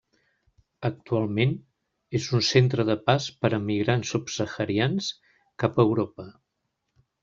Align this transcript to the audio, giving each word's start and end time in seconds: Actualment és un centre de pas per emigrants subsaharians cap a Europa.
Actualment 0.87 1.53
és 2.21 2.31
un 2.39 2.43
centre 2.49 2.87
de 2.89 2.97
pas 3.11 3.29
per 3.45 3.55
emigrants 3.61 4.17
subsaharians 4.17 5.15
cap 5.65 5.79
a 5.83 5.91
Europa. 5.91 6.33